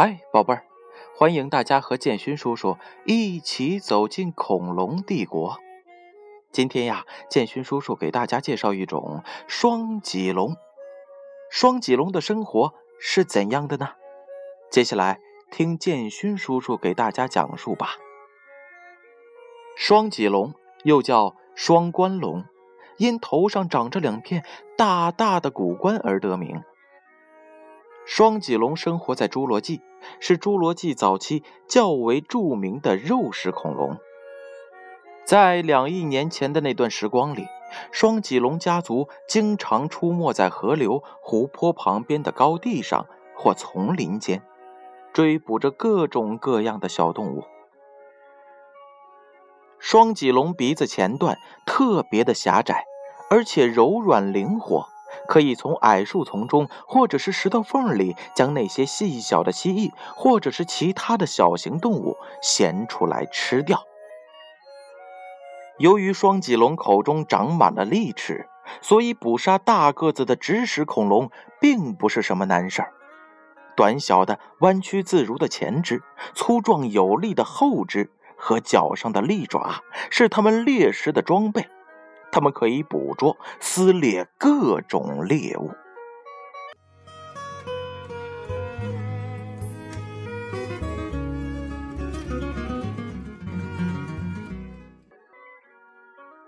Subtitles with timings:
[0.00, 0.62] 嗨，宝贝儿，
[1.16, 5.58] 欢迎大家和建勋叔叔一起走进恐龙帝国。
[6.52, 10.54] 今天呀，建勋叔叔给大家介绍一种双脊龙。
[11.50, 13.94] 双脊龙的生活是怎样的呢？
[14.70, 15.18] 接下来
[15.50, 17.96] 听建勋叔叔给大家讲述吧。
[19.76, 22.44] 双脊龙又叫双冠龙，
[22.98, 24.44] 因头上长着两片
[24.76, 26.62] 大大的骨冠而得名。
[28.10, 29.82] 双脊龙生活在侏罗纪，
[30.18, 33.98] 是侏罗纪早期较为著名的肉食恐龙。
[35.26, 37.44] 在两亿年前的那段时光里，
[37.92, 43.04] 双脊龙家族经常出没在河流、湖泊旁边的高地上
[43.36, 44.42] 或丛林间，
[45.12, 47.44] 追捕着各种各样的小动物。
[49.78, 52.86] 双脊龙鼻子前段特别的狭窄，
[53.28, 54.86] 而且柔软灵活。
[55.28, 63.84] 可以从矮树丛中，或者是石头缝里，将那些细小的蜥蜴，或者是其他的小型动物衔出来吃掉。
[65.78, 68.48] 由于双脊龙口中长满了利齿，
[68.80, 72.94] 所以捕杀大个子的植食恐龙并不是什么难事儿。
[73.76, 76.02] 短小的、弯曲自如的前肢，
[76.34, 81.68] 粗壮有力的后肢和脚上的利爪，是它们猎食的装备。
[82.30, 85.70] 它们可以捕捉、撕裂各种猎物。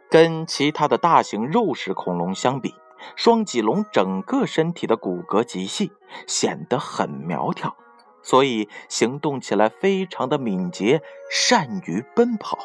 [0.09, 2.75] 跟其他的大型肉食恐龙相比，
[3.15, 5.93] 双脊龙整个身体的骨骼极细，
[6.27, 7.77] 显得很苗条，
[8.21, 12.59] 所以行动起来非常的敏捷，善于奔跑。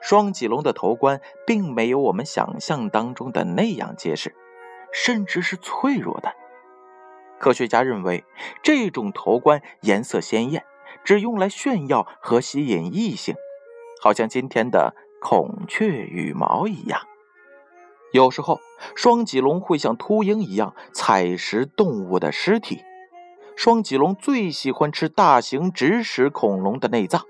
[0.00, 4.34] 双脊龙的头冠并没有我们想象当中的那样结实，
[4.92, 6.32] 甚至是脆弱的。
[7.38, 8.24] 科学家认为，
[8.62, 10.64] 这种头冠颜色鲜艳，
[11.04, 13.34] 只用来炫耀和吸引异性，
[14.02, 17.00] 好像今天的孔雀羽毛一样。
[18.12, 18.58] 有时候，
[18.94, 22.82] 双脊龙会像秃鹰一样采食动物的尸体。
[23.56, 27.24] 双脊龙最喜欢吃大型植食恐龙的内脏。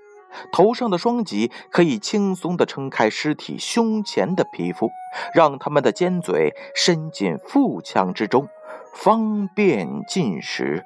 [0.51, 4.91] 头上的双脊可以轻松地撑开尸体胸前的皮肤，
[5.33, 8.47] 让它们的尖嘴伸进腹腔之中，
[8.93, 10.85] 方便进食。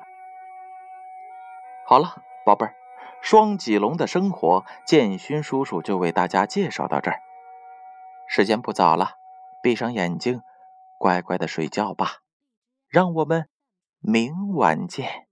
[1.88, 2.74] 好了，宝贝儿，
[3.22, 7.20] 双脊龙的生活，建勋叔叔就为大家介绍到这儿。
[8.28, 9.12] 时间不早了，
[9.62, 10.42] 闭上眼睛，
[11.00, 12.22] 乖乖的睡觉吧。
[12.88, 13.48] 让我们
[14.00, 15.25] 明晚见。